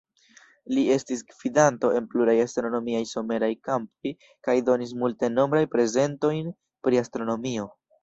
[0.77, 4.15] Li estis gvidanto en pluraj astronomiaj someraj kampoj
[4.51, 6.53] kaj donis multenombraj prezentojn
[6.87, 7.73] pri astronomio.